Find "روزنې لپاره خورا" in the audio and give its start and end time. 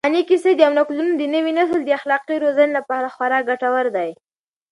2.43-3.39